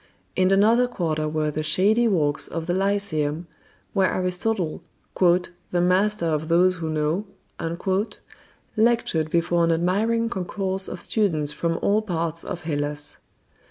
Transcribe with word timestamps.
In 0.35 0.49
another 0.51 0.87
quarter 0.87 1.29
were 1.29 1.51
the 1.51 1.61
shady 1.61 2.07
walks 2.07 2.47
of 2.47 2.65
the 2.65 2.73
Lyceum, 2.73 3.45
where 3.93 4.11
Aristotle, 4.11 4.81
"the 5.15 5.51
master 5.79 6.25
of 6.25 6.47
those 6.47 6.77
who 6.77 6.89
know," 6.89 7.27
lectured 8.75 9.29
before 9.29 9.63
an 9.63 9.71
admiring 9.71 10.27
concourse 10.27 10.87
of 10.87 11.03
students 11.03 11.51
from 11.51 11.77
all 11.83 12.01
parts 12.01 12.43
of 12.43 12.61
Hellas. 12.61 13.17